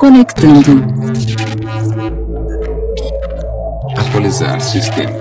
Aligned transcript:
Conectando. 0.00 0.82
Atualizar 3.98 4.58
sistema. 4.58 5.12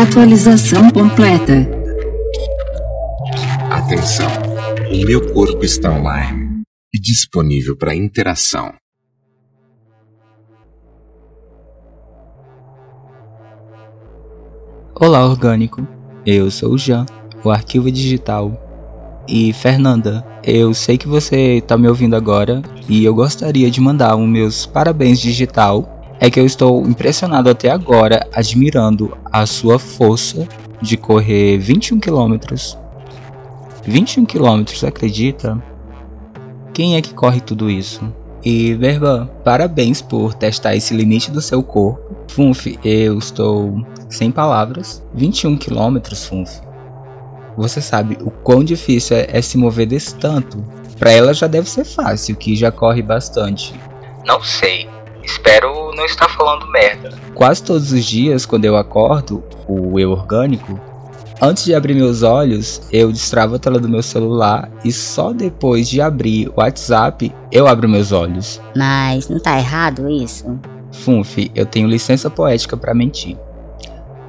Atualização 0.00 0.88
completa. 0.92 1.68
Atenção. 3.68 4.28
O 4.92 5.04
meu 5.04 5.34
corpo 5.34 5.64
está 5.64 5.90
online 5.90 6.62
e 6.94 7.00
disponível 7.00 7.76
para 7.76 7.96
interação. 7.96 8.72
Olá, 14.94 15.26
orgânico. 15.26 15.84
Eu 16.24 16.48
sou 16.52 16.74
o 16.74 16.78
Jean, 16.78 17.06
o 17.42 17.50
arquivo 17.50 17.90
digital. 17.90 18.65
E 19.28 19.52
Fernanda, 19.52 20.24
eu 20.44 20.72
sei 20.72 20.96
que 20.96 21.08
você 21.08 21.56
está 21.56 21.76
me 21.76 21.88
ouvindo 21.88 22.14
agora 22.14 22.62
e 22.88 23.04
eu 23.04 23.12
gostaria 23.12 23.68
de 23.68 23.80
mandar 23.80 24.14
um 24.14 24.26
meus 24.26 24.66
parabéns 24.66 25.18
digital. 25.18 25.92
É 26.20 26.30
que 26.30 26.38
eu 26.38 26.46
estou 26.46 26.86
impressionado 26.86 27.50
até 27.50 27.70
agora, 27.70 28.26
admirando 28.32 29.16
a 29.24 29.44
sua 29.44 29.78
força 29.78 30.46
de 30.80 30.96
correr 30.96 31.58
21 31.58 31.98
quilômetros. 31.98 32.78
21 33.84 34.24
quilômetros, 34.24 34.84
acredita? 34.84 35.60
Quem 36.72 36.96
é 36.96 37.02
que 37.02 37.12
corre 37.12 37.40
tudo 37.40 37.68
isso? 37.68 38.00
E 38.44 38.74
Verba, 38.74 39.28
parabéns 39.44 40.00
por 40.00 40.32
testar 40.34 40.76
esse 40.76 40.94
limite 40.94 41.32
do 41.32 41.42
seu 41.42 41.62
corpo. 41.62 42.00
Funf, 42.28 42.78
eu 42.84 43.18
estou 43.18 43.84
sem 44.08 44.30
palavras. 44.30 45.02
21 45.14 45.56
quilômetros, 45.56 46.24
Funf. 46.24 46.65
Você 47.56 47.80
sabe 47.80 48.18
o 48.20 48.30
quão 48.30 48.62
difícil 48.62 49.16
é, 49.16 49.26
é 49.30 49.40
se 49.40 49.56
mover 49.56 49.86
desse 49.86 50.14
tanto? 50.16 50.62
Para 50.98 51.10
ela 51.10 51.32
já 51.32 51.46
deve 51.46 51.68
ser 51.68 51.84
fácil, 51.84 52.36
que 52.36 52.54
já 52.54 52.70
corre 52.70 53.02
bastante. 53.02 53.74
Não 54.26 54.42
sei. 54.42 54.88
Espero 55.22 55.92
não 55.94 56.04
estar 56.04 56.28
falando 56.28 56.70
merda. 56.70 57.10
Quase 57.34 57.62
todos 57.62 57.92
os 57.92 58.04
dias, 58.04 58.46
quando 58.46 58.64
eu 58.64 58.76
acordo, 58.76 59.42
o 59.66 59.98
eu 59.98 60.12
orgânico, 60.12 60.78
antes 61.40 61.64
de 61.64 61.74
abrir 61.74 61.94
meus 61.94 62.22
olhos, 62.22 62.80
eu 62.92 63.10
destravo 63.10 63.56
a 63.56 63.58
tela 63.58 63.80
do 63.80 63.88
meu 63.88 64.02
celular 64.02 64.70
e 64.84 64.92
só 64.92 65.32
depois 65.32 65.88
de 65.88 66.00
abrir 66.00 66.48
o 66.48 66.60
WhatsApp 66.60 67.34
eu 67.50 67.66
abro 67.66 67.88
meus 67.88 68.12
olhos. 68.12 68.60
Mas 68.76 69.28
não 69.28 69.40
tá 69.40 69.58
errado 69.58 70.08
isso? 70.08 70.58
Funf, 70.92 71.50
eu 71.54 71.66
tenho 71.66 71.88
licença 71.88 72.30
poética 72.30 72.76
para 72.76 72.94
mentir. 72.94 73.36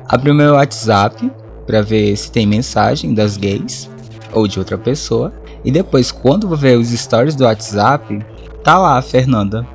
Abro 0.10 0.34
meu 0.34 0.54
WhatsApp 0.54 1.32
para 1.68 1.82
ver 1.82 2.16
se 2.16 2.32
tem 2.32 2.48
mensagem 2.48 3.14
das 3.14 3.36
gays 3.36 3.90
ou 4.32 4.48
de 4.48 4.58
outra 4.58 4.78
pessoa. 4.78 5.34
E 5.64 5.72
depois, 5.72 6.12
quando 6.12 6.48
vou 6.48 6.58
ver 6.58 6.78
os 6.78 6.88
stories 6.88 7.36
do 7.36 7.44
WhatsApp, 7.44 8.26
tá 8.64 8.78
lá 8.78 8.98
a 8.98 9.02
Fernanda. 9.02 9.68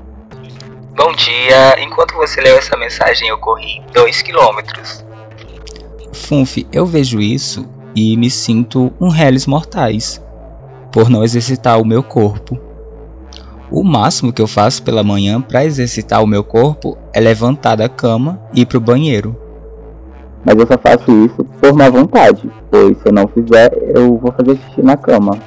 Bom 0.96 1.12
dia, 1.12 1.78
enquanto 1.82 2.14
você 2.14 2.40
leu 2.40 2.56
essa 2.56 2.76
mensagem 2.76 3.28
eu 3.28 3.38
corri 3.38 3.82
2 3.92 4.22
quilômetros. 4.22 5.04
Funf, 6.12 6.66
eu 6.72 6.86
vejo 6.86 7.20
isso 7.20 7.68
e 7.94 8.16
me 8.16 8.30
sinto 8.30 8.92
um 9.00 9.08
réis 9.08 9.46
mortais, 9.46 10.22
por 10.90 11.10
não 11.10 11.22
exercitar 11.24 11.80
o 11.80 11.84
meu 11.84 12.02
corpo. 12.02 12.58
O 13.70 13.82
máximo 13.82 14.32
que 14.32 14.40
eu 14.40 14.46
faço 14.46 14.82
pela 14.82 15.02
manhã 15.02 15.40
para 15.40 15.64
exercitar 15.64 16.22
o 16.22 16.26
meu 16.26 16.44
corpo 16.44 16.96
é 17.12 17.20
levantar 17.20 17.76
da 17.76 17.88
cama 17.88 18.40
e 18.54 18.60
ir 18.60 18.66
pro 18.66 18.80
banheiro. 18.80 19.41
Mas 20.44 20.56
eu 20.56 20.66
só 20.66 20.76
faço 20.78 21.10
isso 21.24 21.44
por 21.60 21.72
má 21.72 21.88
vontade, 21.88 22.50
pois 22.70 22.96
se 22.98 23.06
eu 23.06 23.12
não 23.12 23.28
fizer, 23.28 23.70
eu 23.94 24.18
vou 24.18 24.32
fazer 24.32 24.58
xixi 24.58 24.82
na 24.82 24.96
cama. 24.96 25.38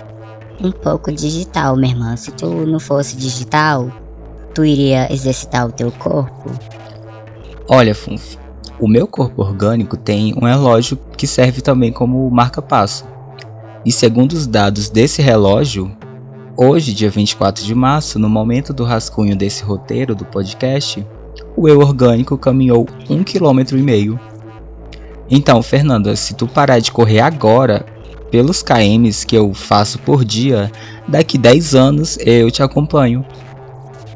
Um 0.63 0.71
pouco 0.71 1.11
digital, 1.11 1.75
minha 1.75 1.93
irmã. 1.93 2.15
Se 2.15 2.31
tu 2.31 2.47
não 2.65 2.79
fosse 2.79 3.17
digital, 3.17 3.89
tu 4.53 4.63
iria 4.63 5.11
exercitar 5.11 5.67
o 5.67 5.71
teu 5.71 5.91
corpo? 5.91 6.49
Olha, 7.67 7.93
Funf, 7.93 8.37
o 8.79 8.87
meu 8.87 9.05
corpo 9.05 9.41
orgânico 9.41 9.97
tem 9.97 10.33
um 10.33 10.45
relógio 10.45 10.97
que 11.17 11.27
serve 11.27 11.61
também 11.61 11.91
como 11.91 12.29
marca-passo. 12.29 13.05
E 13.85 13.91
segundo 13.91 14.33
os 14.33 14.47
dados 14.47 14.89
desse 14.89 15.21
relógio, 15.21 15.91
hoje, 16.55 16.93
dia 16.93 17.09
24 17.09 17.63
de 17.63 17.75
março, 17.75 18.17
no 18.17 18.29
momento 18.29 18.73
do 18.73 18.83
rascunho 18.83 19.35
desse 19.35 19.63
roteiro 19.63 20.15
do 20.15 20.25
podcast, 20.25 21.05
o 21.55 21.67
eu 21.67 21.79
orgânico 21.79 22.37
caminhou 22.37 22.87
um 23.09 23.23
quilômetro 23.23 23.77
e 23.77 23.81
meio 23.81 24.19
então, 25.29 25.61
Fernanda, 25.63 26.15
se 26.15 26.35
tu 26.35 26.47
parar 26.47 26.79
de 26.79 26.91
correr 26.91 27.19
agora, 27.19 27.85
pelos 28.29 28.61
KMs 28.61 29.25
que 29.25 29.35
eu 29.35 29.53
faço 29.53 29.97
por 29.99 30.23
dia, 30.23 30.71
daqui 31.07 31.37
10 31.37 31.75
anos 31.75 32.17
eu 32.19 32.51
te 32.51 32.61
acompanho. 32.61 33.25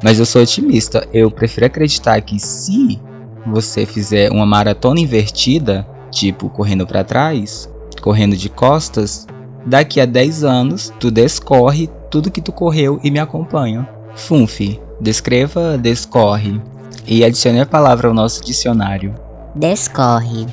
Mas 0.03 0.19
eu 0.19 0.25
sou 0.25 0.42
otimista, 0.42 1.08
eu 1.14 1.30
prefiro 1.30 1.66
acreditar 1.66 2.22
que 2.22 2.40
se 2.40 3.00
você 3.46 3.86
fizer 3.86 4.31
uma 4.31 4.46
maratona 4.46 5.00
invertida, 5.00 5.88
tipo 6.12 6.50
correndo 6.50 6.86
para 6.86 7.03
trás, 7.03 7.69
correndo 8.02 8.36
de 8.36 8.50
costas, 8.50 9.28
daqui 9.66 10.00
a 10.00 10.06
10 10.06 10.44
anos 10.44 10.94
tu 11.00 11.12
descorre 11.12 11.90
tudo 12.09 12.31
que 12.31 12.42
tu 12.42 12.52
correu 12.52 13.00
e 13.03 13.12
me 13.12 13.19
acompanha. 13.19 13.88
Funf, 14.16 14.59
descreva 15.00 15.78
descorre 15.78 16.62
e 17.06 17.24
adicione 17.24 17.62
a 17.62 17.66
palavra 17.66 18.08
ao 18.08 18.14
nosso 18.14 18.44
dicionário. 18.44 19.14
Descorre 19.56 20.46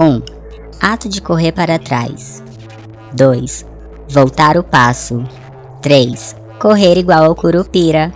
1. 0.00 0.22
Ato 0.80 1.08
de 1.08 1.20
correr 1.20 1.50
para 1.50 1.76
trás. 1.76 2.42
2. 3.14 3.66
Voltar 4.08 4.56
o 4.56 4.62
passo. 4.62 5.24
3. 5.82 6.36
Correr 6.60 6.96
igual 6.96 7.24
ao 7.24 7.34
curupira. 7.34 8.14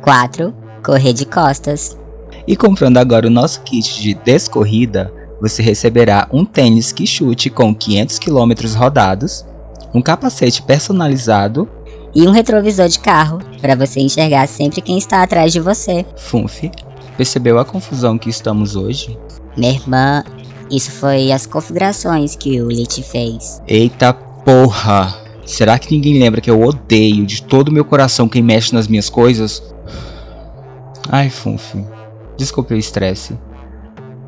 4. 0.00 0.54
Correr 0.82 1.12
de 1.12 1.26
costas. 1.26 1.98
E 2.46 2.56
comprando 2.56 2.96
agora 2.96 3.26
o 3.26 3.30
nosso 3.30 3.60
kit 3.60 4.00
de 4.00 4.14
descorrida, 4.14 5.12
você 5.38 5.62
receberá 5.62 6.26
um 6.32 6.46
tênis 6.46 6.92
que 6.92 7.06
chute 7.06 7.50
com 7.50 7.74
500 7.74 8.18
km 8.18 8.52
rodados, 8.74 9.44
um 9.94 10.00
capacete 10.00 10.62
personalizado 10.62 11.68
e 12.14 12.26
um 12.26 12.30
retrovisor 12.30 12.88
de 12.88 12.98
carro 12.98 13.38
para 13.60 13.76
você 13.76 14.00
enxergar 14.00 14.48
sempre 14.48 14.80
quem 14.80 14.96
está 14.96 15.22
atrás 15.22 15.52
de 15.52 15.60
você. 15.60 16.06
Funf, 16.16 16.70
percebeu 17.18 17.58
a 17.58 17.64
confusão 17.66 18.16
que 18.16 18.30
estamos 18.30 18.76
hoje? 18.76 19.18
Minha 19.56 19.72
irmã 19.72 20.24
isso 20.72 20.90
foi 20.90 21.30
as 21.30 21.44
configurações 21.44 22.34
que 22.34 22.60
o 22.62 22.68
Lit 22.68 23.02
fez. 23.02 23.62
Eita 23.68 24.12
porra! 24.12 25.14
Será 25.44 25.78
que 25.78 25.94
ninguém 25.94 26.18
lembra 26.18 26.40
que 26.40 26.50
eu 26.50 26.62
odeio 26.62 27.26
de 27.26 27.42
todo 27.42 27.68
o 27.68 27.72
meu 27.72 27.84
coração 27.84 28.28
quem 28.28 28.42
mexe 28.42 28.74
nas 28.74 28.88
minhas 28.88 29.10
coisas? 29.10 29.62
Ai, 31.10 31.28
Funf. 31.28 31.74
Desculpe 32.36 32.74
o 32.74 32.78
estresse. 32.78 33.36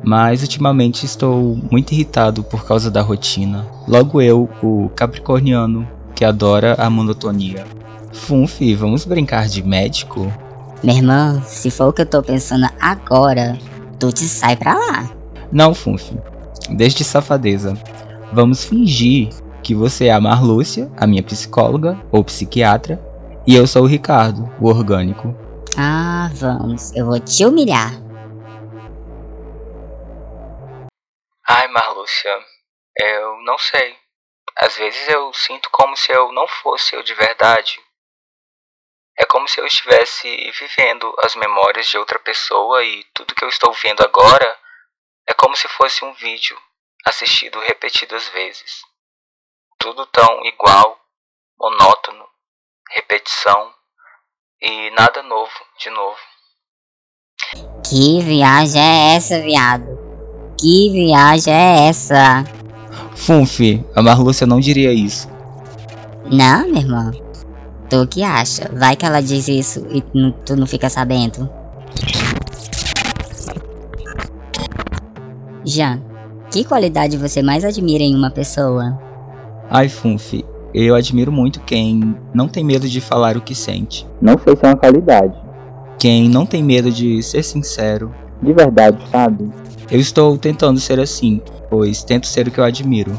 Mas 0.03 0.41
ultimamente 0.41 1.05
estou 1.05 1.57
muito 1.71 1.93
irritado 1.93 2.43
por 2.43 2.63
causa 2.65 2.91
da 2.91 3.01
rotina. 3.01 3.65
Logo 3.87 4.21
eu, 4.21 4.47
o 4.61 4.89
capricorniano, 4.89 5.87
que 6.13 6.23
adora 6.23 6.75
a 6.77 6.89
monotonia. 6.89 7.65
Funf, 8.13 8.61
vamos 8.75 9.03
brincar 9.03 9.47
de 9.47 9.63
médico? 9.63 10.31
Minha 10.83 10.97
irmã, 10.97 11.41
se 11.45 11.71
for 11.71 11.87
o 11.87 11.93
que 11.93 12.03
eu 12.03 12.05
tô 12.05 12.21
pensando 12.21 12.67
agora, 12.79 13.57
tu 13.97 14.11
te 14.11 14.25
sai 14.25 14.55
pra 14.55 14.75
lá. 14.75 15.09
Não, 15.51 15.73
Funf. 15.73 16.11
Desde 16.69 17.03
safadeza. 17.03 17.73
Vamos 18.31 18.63
fingir 18.63 19.29
que 19.63 19.73
você 19.73 20.07
é 20.07 20.11
a 20.11 20.21
Marlúcia, 20.21 20.91
a 20.97 21.07
minha 21.07 21.23
psicóloga 21.23 21.99
ou 22.11 22.23
psiquiatra, 22.23 22.99
e 23.47 23.55
eu 23.55 23.65
sou 23.65 23.83
o 23.83 23.87
Ricardo, 23.87 24.49
o 24.59 24.67
orgânico. 24.67 25.35
Ah, 25.77 26.29
vamos. 26.33 26.95
Eu 26.95 27.05
vou 27.05 27.19
te 27.19 27.45
humilhar. 27.45 27.91
Ai, 31.47 31.67
Marlúcia, 31.67 32.31
eu 32.97 33.41
não 33.43 33.57
sei. 33.57 33.95
Às 34.57 34.77
vezes 34.77 35.09
eu 35.09 35.33
sinto 35.33 35.69
como 35.71 35.95
se 35.97 36.11
eu 36.11 36.31
não 36.31 36.47
fosse 36.47 36.95
eu 36.95 37.03
de 37.03 37.13
verdade. 37.13 37.79
É 39.17 39.25
como 39.25 39.47
se 39.47 39.59
eu 39.59 39.65
estivesse 39.65 40.27
vivendo 40.59 41.13
as 41.23 41.35
memórias 41.35 41.87
de 41.87 41.97
outra 41.97 42.19
pessoa 42.19 42.83
e 42.83 43.03
tudo 43.13 43.35
que 43.35 43.43
eu 43.43 43.49
estou 43.49 43.71
vendo 43.73 44.01
agora 44.01 44.57
é 45.27 45.33
como 45.33 45.55
se 45.55 45.67
fosse 45.67 46.03
um 46.05 46.13
vídeo 46.13 46.57
assistido 47.05 47.59
repetidas 47.59 48.27
vezes. 48.29 48.81
Tudo 49.77 50.05
tão 50.07 50.45
igual, 50.45 50.99
monótono, 51.59 52.25
repetição 52.91 53.73
e 54.61 54.91
nada 54.91 55.21
novo 55.23 55.53
de 55.79 55.89
novo. 55.89 56.17
Que 57.87 58.21
viagem 58.21 58.81
é 58.81 59.15
essa, 59.15 59.41
viado? 59.41 59.85
Que 60.59 60.89
viagem 60.91 61.53
é 61.53 61.89
essa? 61.89 62.43
Funf, 63.15 63.59
a 63.95 64.01
Marlúcia 64.01 64.47
não 64.47 64.59
diria 64.59 64.93
isso. 64.93 65.27
Não, 66.31 66.67
meu 66.67 66.81
irmão. 66.81 67.11
Tu 67.89 68.07
que 68.07 68.23
acha? 68.23 68.69
Vai 68.73 68.95
que 68.95 69.05
ela 69.05 69.21
diz 69.21 69.47
isso 69.47 69.85
e 69.91 70.01
tu 70.45 70.55
não 70.55 70.65
fica 70.65 70.89
sabendo. 70.89 71.49
Jean, 75.65 75.99
que 76.51 76.63
qualidade 76.63 77.17
você 77.17 77.41
mais 77.41 77.65
admira 77.65 78.03
em 78.03 78.15
uma 78.15 78.29
pessoa? 78.29 78.99
Ai, 79.67 79.89
Funf, 79.89 80.45
eu 80.73 80.93
admiro 80.93 81.31
muito 81.31 81.59
quem 81.61 82.15
não 82.33 82.47
tem 82.47 82.63
medo 82.63 82.87
de 82.87 83.01
falar 83.01 83.35
o 83.35 83.41
que 83.41 83.55
sente. 83.55 84.05
Não 84.21 84.37
sei 84.37 84.55
se 84.55 84.63
é 84.63 84.67
uma 84.67 84.75
qualidade. 84.75 85.35
Quem 85.97 86.29
não 86.29 86.45
tem 86.45 86.61
medo 86.61 86.91
de 86.91 87.23
ser 87.23 87.41
sincero. 87.41 88.13
De 88.43 88.53
verdade, 88.53 88.97
sabe? 89.09 89.49
Eu 89.89 89.99
estou 89.99 90.37
tentando 90.37 90.79
ser 90.79 90.99
assim, 90.99 91.41
pois 91.67 92.03
tento 92.03 92.27
ser 92.27 92.47
o 92.47 92.51
que 92.51 92.59
eu 92.59 92.63
admiro. 92.63 93.17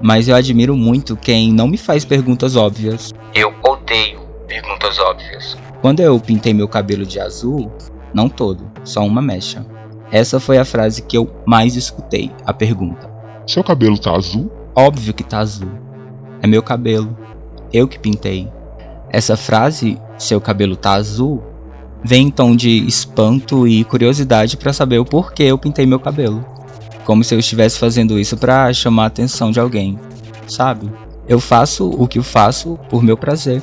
Mas 0.00 0.28
eu 0.28 0.36
admiro 0.36 0.76
muito 0.76 1.16
quem 1.16 1.52
não 1.52 1.66
me 1.66 1.76
faz 1.76 2.04
perguntas 2.04 2.54
óbvias. 2.54 3.12
Eu 3.34 3.52
odeio 3.64 4.20
perguntas 4.46 5.00
óbvias. 5.00 5.56
Quando 5.80 5.98
eu 5.98 6.20
pintei 6.20 6.54
meu 6.54 6.68
cabelo 6.68 7.04
de 7.04 7.18
azul, 7.18 7.72
não 8.14 8.28
todo, 8.28 8.70
só 8.84 9.04
uma 9.04 9.20
mecha. 9.20 9.66
Essa 10.12 10.38
foi 10.38 10.58
a 10.58 10.64
frase 10.64 11.00
que 11.00 11.16
eu 11.16 11.26
mais 11.46 11.74
escutei, 11.74 12.30
a 12.44 12.52
pergunta. 12.52 13.10
Seu 13.46 13.64
cabelo 13.64 13.96
tá 13.96 14.14
azul? 14.14 14.52
Óbvio 14.76 15.14
que 15.14 15.24
tá 15.24 15.38
azul. 15.38 15.70
É 16.42 16.46
meu 16.46 16.62
cabelo. 16.62 17.16
Eu 17.72 17.88
que 17.88 17.98
pintei. 17.98 18.46
Essa 19.08 19.38
frase, 19.38 19.98
seu 20.18 20.38
cabelo 20.38 20.76
tá 20.76 20.92
azul, 20.92 21.42
vem 22.04 22.26
em 22.26 22.30
tom 22.30 22.54
de 22.54 22.86
espanto 22.86 23.66
e 23.66 23.84
curiosidade 23.84 24.58
para 24.58 24.74
saber 24.74 24.98
o 24.98 25.04
porquê 25.04 25.44
eu 25.44 25.56
pintei 25.56 25.86
meu 25.86 25.98
cabelo. 25.98 26.44
Como 27.06 27.24
se 27.24 27.34
eu 27.34 27.38
estivesse 27.38 27.78
fazendo 27.78 28.18
isso 28.18 28.36
para 28.36 28.70
chamar 28.74 29.04
a 29.04 29.06
atenção 29.06 29.50
de 29.50 29.58
alguém, 29.58 29.98
sabe? 30.46 30.92
Eu 31.26 31.40
faço 31.40 31.88
o 31.88 32.06
que 32.06 32.18
eu 32.18 32.22
faço 32.22 32.78
por 32.90 33.02
meu 33.02 33.16
prazer, 33.16 33.62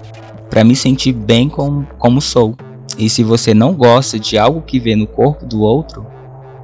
para 0.49 0.63
me 0.63 0.75
sentir 0.75 1.13
bem 1.13 1.47
com, 1.47 1.85
como 1.99 2.19
sou. 2.19 2.55
E 2.97 3.07
se 3.07 3.23
você 3.23 3.53
não 3.53 3.75
gosta 3.75 4.17
de 4.17 4.35
algo 4.35 4.63
que 4.63 4.79
vê 4.79 4.95
no 4.95 5.05
corpo 5.05 5.45
do 5.45 5.61
outro, 5.61 6.05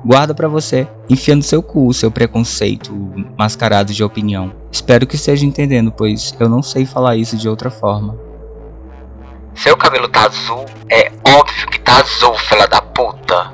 guarda 0.05 0.35
para 0.35 0.47
você, 0.47 0.87
enfiando 1.09 1.41
seu 1.41 1.63
cu 1.63 1.87
o 1.87 1.93
seu 1.93 2.11
preconceito 2.11 2.93
mascarado 3.35 3.91
de 3.91 4.03
opinião. 4.03 4.53
Espero 4.71 5.07
que 5.07 5.15
esteja 5.15 5.45
entendendo, 5.45 5.91
pois 5.91 6.35
eu 6.39 6.47
não 6.47 6.61
sei 6.61 6.85
falar 6.85 7.15
isso 7.15 7.35
de 7.35 7.49
outra 7.49 7.71
forma. 7.71 8.15
Seu 9.55 9.75
cabelo 9.75 10.07
tá 10.07 10.25
azul? 10.25 10.65
É 10.91 11.11
óbvio 11.27 11.67
que 11.71 11.79
tá 11.79 11.99
azul, 12.01 12.37
fela 12.37 12.67
da 12.67 12.81
puta. 12.81 13.51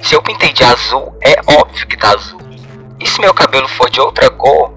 Se 0.00 0.14
eu 0.14 0.22
pintei 0.22 0.52
de 0.52 0.64
azul, 0.64 1.12
é 1.20 1.34
óbvio 1.46 1.86
que 1.86 1.96
tá 1.96 2.14
azul. 2.14 2.40
E 2.98 3.06
se 3.06 3.20
meu 3.20 3.34
cabelo 3.34 3.68
for 3.68 3.90
de 3.90 4.00
outra 4.00 4.30
cor, 4.30 4.72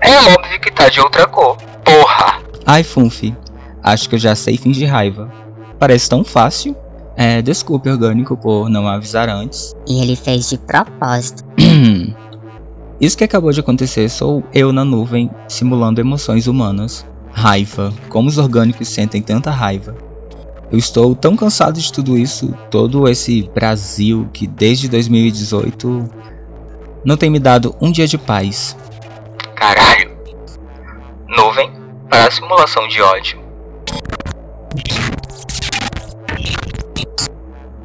é 0.00 0.16
óbvio 0.34 0.60
que 0.60 0.70
tá 0.70 0.88
de 0.88 1.00
outra 1.00 1.26
cor. 1.26 1.56
Porra! 1.84 2.42
Ai, 2.66 2.82
Funfi, 2.82 3.34
acho 3.82 4.08
que 4.08 4.16
eu 4.16 4.18
já 4.18 4.34
sei 4.34 4.58
fingir 4.58 4.90
raiva. 4.90 5.32
Parece 5.78 6.08
tão 6.08 6.24
fácil. 6.24 6.76
É, 7.20 7.42
desculpe, 7.42 7.90
orgânico, 7.90 8.36
por 8.36 8.70
não 8.70 8.86
avisar 8.86 9.28
antes. 9.28 9.74
E 9.88 10.00
ele 10.00 10.14
fez 10.14 10.48
de 10.48 10.56
propósito. 10.56 11.44
Isso 13.00 13.18
que 13.18 13.24
acabou 13.24 13.50
de 13.50 13.58
acontecer 13.58 14.08
sou 14.08 14.44
eu 14.54 14.72
na 14.72 14.84
nuvem, 14.84 15.28
simulando 15.48 16.00
emoções 16.00 16.46
humanas. 16.46 17.04
Raiva. 17.32 17.92
Como 18.08 18.28
os 18.28 18.38
orgânicos 18.38 18.86
sentem 18.86 19.20
tanta 19.20 19.50
raiva. 19.50 19.96
Eu 20.70 20.78
estou 20.78 21.12
tão 21.16 21.34
cansado 21.34 21.80
de 21.80 21.92
tudo 21.92 22.16
isso, 22.16 22.54
todo 22.70 23.08
esse 23.08 23.50
Brasil 23.54 24.28
que 24.32 24.46
desde 24.46 24.88
2018 24.88 26.08
não 27.04 27.16
tem 27.16 27.30
me 27.30 27.40
dado 27.40 27.74
um 27.80 27.90
dia 27.90 28.06
de 28.06 28.18
paz. 28.18 28.76
Caralho. 29.56 30.16
Nuvem 31.26 31.72
para 32.08 32.28
a 32.28 32.30
simulação 32.30 32.86
de 32.86 33.00
ódio. 33.00 33.40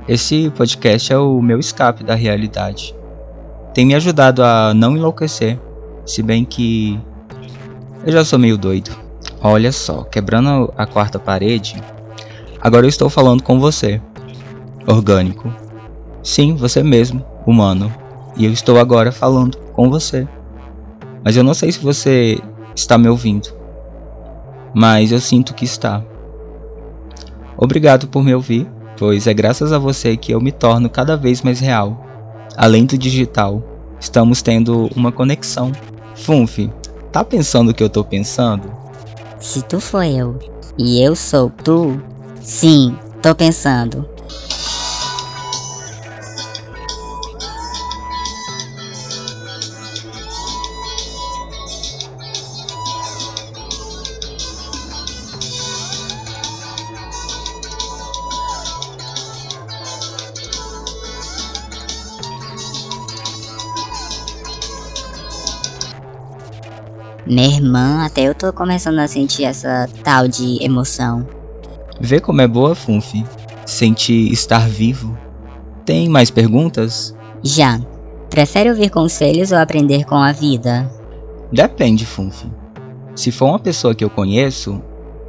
Esse 0.05 0.49
podcast 0.49 1.13
é 1.13 1.17
o 1.17 1.41
meu 1.41 1.59
escape 1.59 2.03
da 2.03 2.13
realidade. 2.13 2.93
Tem 3.73 3.85
me 3.85 3.95
ajudado 3.95 4.43
a 4.43 4.73
não 4.73 4.97
enlouquecer, 4.97 5.57
se 6.05 6.21
bem 6.21 6.43
que 6.43 6.99
eu 8.05 8.11
já 8.11 8.25
sou 8.25 8.37
meio 8.37 8.57
doido. 8.57 8.91
Olha 9.41 9.71
só, 9.71 10.03
quebrando 10.03 10.73
a 10.75 10.85
quarta 10.85 11.17
parede, 11.17 11.81
agora 12.59 12.85
eu 12.85 12.89
estou 12.89 13.09
falando 13.09 13.43
com 13.43 13.61
você, 13.61 14.01
orgânico. 14.85 15.49
Sim, 16.21 16.53
você 16.53 16.83
mesmo, 16.83 17.23
humano. 17.47 17.93
E 18.35 18.45
eu 18.45 18.51
estou 18.51 18.79
agora 18.79 19.09
falando 19.09 19.57
com 19.71 19.89
você. 19.89 20.27
Mas 21.23 21.37
eu 21.37 21.45
não 21.45 21.53
sei 21.53 21.71
se 21.71 21.79
você 21.79 22.41
está 22.75 22.97
me 22.97 23.07
ouvindo. 23.07 23.47
Mas 24.73 25.13
eu 25.13 25.19
sinto 25.19 25.53
que 25.53 25.63
está. 25.63 26.03
Obrigado 27.55 28.07
por 28.09 28.21
me 28.21 28.35
ouvir 28.35 28.67
pois 28.97 29.27
é 29.27 29.33
graças 29.33 29.71
a 29.71 29.79
você 29.79 30.15
que 30.15 30.31
eu 30.31 30.41
me 30.41 30.51
torno 30.51 30.89
cada 30.89 31.15
vez 31.17 31.41
mais 31.41 31.59
real. 31.59 32.05
Além 32.55 32.85
do 32.85 32.97
digital, 32.97 33.63
estamos 33.99 34.41
tendo 34.41 34.89
uma 34.95 35.11
conexão. 35.11 35.71
Funf, 36.15 36.69
tá 37.11 37.23
pensando 37.23 37.69
o 37.69 37.73
que 37.73 37.83
eu 37.83 37.89
tô 37.89 38.03
pensando? 38.03 38.71
Se 39.39 39.61
tu 39.63 39.79
for 39.79 40.03
eu 40.03 40.37
e 40.77 41.01
eu 41.01 41.15
sou 41.15 41.49
tu, 41.49 42.01
sim, 42.41 42.95
tô 43.21 43.33
pensando. 43.35 44.12
Minha 67.25 67.47
irmã, 67.47 68.05
até 68.05 68.27
eu 68.27 68.35
tô 68.35 68.51
começando 68.51 68.99
a 68.99 69.07
sentir 69.07 69.45
essa 69.45 69.87
tal 70.03 70.27
de 70.27 70.61
emoção. 70.61 71.25
Vê 71.99 72.19
como 72.19 72.41
é 72.41 72.47
boa, 72.47 72.75
Funfi. 72.75 73.23
Sentir 73.65 74.31
estar 74.31 74.67
vivo. 74.67 75.17
Tem 75.85 76.09
mais 76.09 76.29
perguntas? 76.29 77.15
Já. 77.41 77.79
Prefere 78.29 78.69
ouvir 78.69 78.89
conselhos 78.89 79.51
ou 79.51 79.57
aprender 79.57 80.03
com 80.05 80.15
a 80.15 80.33
vida? 80.33 80.89
Depende, 81.51 82.05
Funfi. 82.05 82.51
Se 83.15 83.31
for 83.31 83.45
uma 83.45 83.59
pessoa 83.59 83.95
que 83.95 84.03
eu 84.03 84.09
conheço, 84.09 84.81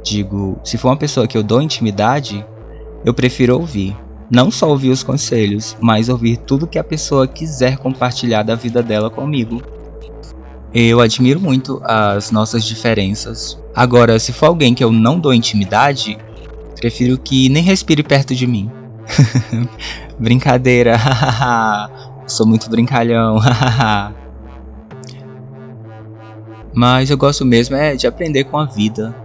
digo, 0.03 0.59
se 0.63 0.77
for 0.77 0.89
uma 0.89 0.97
pessoa 0.97 1.27
que 1.27 1.37
eu 1.37 1.43
dou 1.43 1.61
intimidade, 1.61 2.45
eu 3.05 3.13
prefiro 3.13 3.57
ouvir. 3.57 3.95
Não 4.29 4.51
só 4.51 4.67
ouvir 4.67 4.89
os 4.89 5.03
conselhos, 5.03 5.77
mas 5.79 6.09
ouvir 6.09 6.37
tudo 6.37 6.67
que 6.67 6.79
a 6.79 6.83
pessoa 6.83 7.27
quiser 7.27 7.77
compartilhar 7.77 8.43
da 8.43 8.55
vida 8.55 8.81
dela 8.83 9.09
comigo. 9.09 9.61
Eu 10.77 10.99
admiro 10.99 11.39
muito 11.39 11.81
as 11.85 12.31
nossas 12.31 12.65
diferenças. 12.65 13.57
Agora, 13.73 14.19
se 14.19 14.33
for 14.33 14.47
alguém 14.47 14.75
que 14.75 14.83
eu 14.83 14.91
não 14.91 15.17
dou 15.17 15.33
intimidade, 15.33 16.17
prefiro 16.75 17.17
que 17.17 17.47
nem 17.47 17.63
respire 17.63 18.03
perto 18.03 18.35
de 18.35 18.45
mim. 18.45 18.69
Brincadeira, 20.19 20.97
sou 22.27 22.45
muito 22.45 22.69
brincalhão. 22.69 23.39
Mas 26.75 27.09
eu 27.09 27.17
gosto 27.17 27.45
mesmo 27.45 27.77
é 27.77 27.95
de 27.95 28.05
aprender 28.05 28.43
com 28.43 28.57
a 28.57 28.65
vida. 28.65 29.15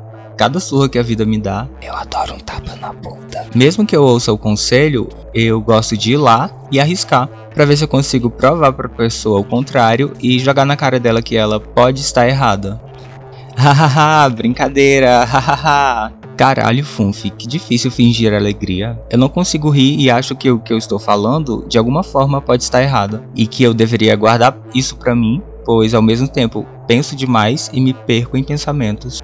Cada 0.41 0.59
surra 0.59 0.89
que 0.89 0.99
a 0.99 1.03
vida 1.03 1.27
me 1.27 1.39
dá. 1.39 1.69
Eu 1.83 1.95
adoro 1.95 2.33
um 2.33 2.39
tapa 2.39 2.75
na 2.77 2.95
bunda. 2.95 3.45
Mesmo 3.55 3.85
que 3.85 3.95
eu 3.95 4.03
ouça 4.03 4.33
o 4.33 4.39
conselho, 4.39 5.07
eu 5.35 5.61
gosto 5.61 5.99
de 5.99 6.15
ir 6.15 6.17
lá 6.17 6.51
e 6.73 6.81
arriscar 6.81 7.29
para 7.55 7.67
ver 7.67 7.77
se 7.77 7.85
eu 7.85 7.89
consigo 7.89 8.31
provar 8.31 8.73
para 8.73 8.87
a 8.87 8.91
pessoa 8.91 9.39
o 9.39 9.45
contrário 9.45 10.15
e 10.19 10.39
jogar 10.39 10.65
na 10.65 10.79
cara 10.79 10.99
dela 10.99 11.21
que 11.21 11.37
ela 11.37 11.61
pode 11.61 12.01
estar 12.01 12.27
errada. 12.27 12.81
Hahaha, 13.55 14.31
brincadeira, 14.31 15.25
hahaha. 15.27 16.11
Caralho, 16.39 16.87
Funf, 16.87 17.25
que 17.37 17.47
difícil 17.47 17.91
fingir 17.91 18.33
alegria. 18.33 18.99
Eu 19.11 19.19
não 19.19 19.29
consigo 19.29 19.69
rir 19.69 20.01
e 20.01 20.11
acho 20.11 20.35
que 20.35 20.51
o 20.51 20.59
que 20.59 20.73
eu 20.73 20.79
estou 20.79 20.99
falando 20.99 21.67
de 21.69 21.77
alguma 21.77 22.03
forma 22.03 22.41
pode 22.41 22.63
estar 22.63 22.83
errado 22.83 23.23
e 23.37 23.47
que 23.47 23.63
eu 23.63 23.75
deveria 23.75 24.17
guardar 24.17 24.57
isso 24.75 24.97
para 24.97 25.15
mim, 25.15 25.43
pois 25.67 25.93
ao 25.93 26.01
mesmo 26.01 26.27
tempo 26.27 26.67
penso 26.89 27.15
demais 27.15 27.69
e 27.75 27.79
me 27.79 27.93
perco 27.93 28.39
em 28.39 28.43
pensamentos. 28.43 29.21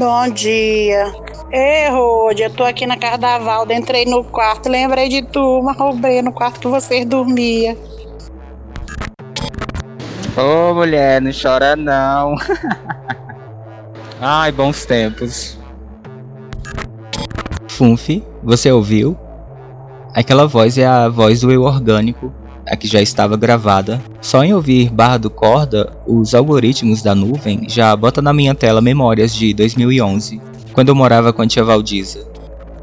Bom 0.00 0.30
dia. 0.30 1.12
Ei, 1.52 1.90
Rode, 1.90 2.42
eu 2.42 2.48
tô 2.48 2.64
aqui 2.64 2.86
na 2.86 2.96
casa 2.96 3.18
da 3.18 3.38
Valda, 3.38 3.74
entrei 3.74 4.06
no 4.06 4.24
quarto, 4.24 4.66
lembrei 4.66 5.10
de 5.10 5.20
tu, 5.20 5.60
mas 5.62 5.76
roubei 5.76 6.22
no 6.22 6.32
quarto 6.32 6.58
que 6.58 6.66
vocês 6.68 7.04
dormiam. 7.04 7.76
Ô, 10.38 10.72
mulher, 10.72 11.20
não 11.20 11.30
chora 11.30 11.76
não. 11.76 12.34
Ai, 14.18 14.50
bons 14.50 14.86
tempos. 14.86 15.58
Funf, 17.68 18.08
você 18.42 18.72
ouviu? 18.72 19.14
Aquela 20.14 20.46
voz 20.46 20.78
é 20.78 20.86
a 20.86 21.10
voz 21.10 21.42
do 21.42 21.52
eu 21.52 21.64
orgânico, 21.64 22.32
a 22.70 22.76
que 22.76 22.86
já 22.86 23.02
estava 23.02 23.36
gravada. 23.36 24.00
Só 24.20 24.44
em 24.44 24.54
ouvir 24.54 24.90
barra 24.90 25.18
do 25.18 25.28
corda, 25.28 25.92
os 26.06 26.34
algoritmos 26.34 27.02
da 27.02 27.14
nuvem 27.14 27.66
já 27.68 27.94
botam 27.96 28.22
na 28.22 28.32
minha 28.32 28.54
tela 28.54 28.80
memórias 28.80 29.34
de 29.34 29.52
2011 29.52 30.40
quando 30.72 30.88
eu 30.88 30.94
morava 30.94 31.32
com 31.32 31.42
a 31.42 31.46
tia 31.46 31.64
Valdiza. 31.64 32.26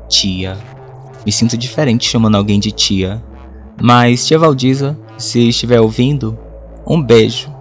Tia. 0.09 0.57
Me 1.25 1.31
sinto 1.31 1.57
diferente 1.57 2.09
chamando 2.09 2.35
alguém 2.35 2.59
de 2.59 2.71
tia. 2.71 3.23
Mas, 3.81 4.25
tia 4.25 4.37
Valdiza, 4.37 4.97
se 5.17 5.47
estiver 5.47 5.79
ouvindo, 5.79 6.37
Um 6.85 7.01
beijo. 7.01 7.51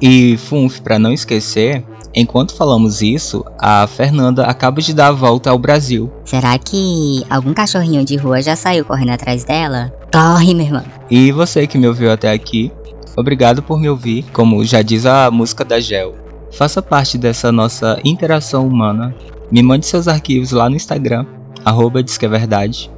E 0.00 0.36
Funf, 0.36 0.80
para 0.80 0.98
não 0.98 1.12
esquecer, 1.12 1.84
enquanto 2.14 2.54
falamos 2.54 3.02
isso, 3.02 3.44
a 3.58 3.86
Fernanda 3.86 4.44
acaba 4.44 4.80
de 4.80 4.94
dar 4.94 5.08
a 5.08 5.12
volta 5.12 5.50
ao 5.50 5.58
Brasil. 5.58 6.10
Será 6.24 6.56
que 6.58 7.24
algum 7.28 7.52
cachorrinho 7.52 8.04
de 8.04 8.16
rua 8.16 8.40
já 8.40 8.54
saiu 8.54 8.84
correndo 8.84 9.10
atrás 9.10 9.44
dela? 9.44 9.92
Corre, 10.12 10.54
meu 10.54 10.66
irmão. 10.66 10.84
E 11.10 11.32
você 11.32 11.66
que 11.66 11.76
me 11.76 11.88
ouviu 11.88 12.12
até 12.12 12.30
aqui, 12.30 12.70
obrigado 13.16 13.62
por 13.62 13.78
me 13.78 13.88
ouvir, 13.88 14.24
como 14.32 14.64
já 14.64 14.80
diz 14.80 15.06
a 15.06 15.30
música 15.30 15.64
da 15.64 15.80
Gel. 15.80 16.14
Faça 16.52 16.80
parte 16.80 17.18
dessa 17.18 17.50
nossa 17.50 17.98
interação 18.04 18.66
humana. 18.66 19.14
Me 19.50 19.62
mande 19.62 19.86
seus 19.86 20.06
arquivos 20.06 20.52
lá 20.52 20.70
no 20.70 20.76
Instagram, 20.76 21.26
arroba 21.64 22.00
Verdade. 22.30 22.90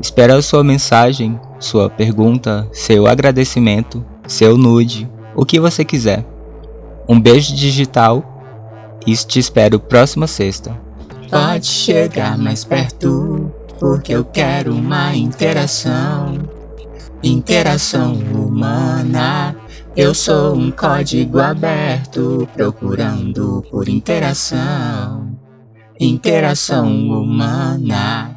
Espero 0.00 0.34
a 0.34 0.42
sua 0.42 0.64
mensagem, 0.64 1.38
sua 1.58 1.88
pergunta, 1.88 2.68
seu 2.72 3.06
agradecimento, 3.06 4.04
seu 4.26 4.56
nude, 4.56 5.08
o 5.36 5.44
que 5.44 5.60
você 5.60 5.84
quiser. 5.84 6.24
Um 7.08 7.20
beijo 7.20 7.54
digital 7.54 8.33
e 9.06 9.14
te 9.16 9.38
espero 9.38 9.78
próxima 9.78 10.26
sexta. 10.26 10.78
Pode 11.30 11.66
chegar 11.66 12.38
mais 12.38 12.64
perto, 12.64 13.52
porque 13.78 14.14
eu 14.14 14.24
quero 14.24 14.74
uma 14.74 15.14
interação. 15.14 16.38
Interação 17.22 18.14
humana. 18.14 19.56
Eu 19.96 20.14
sou 20.14 20.54
um 20.54 20.70
código 20.70 21.40
aberto, 21.40 22.48
procurando 22.54 23.64
por 23.70 23.88
interação. 23.88 25.36
Interação 25.98 26.86
humana. 26.88 28.33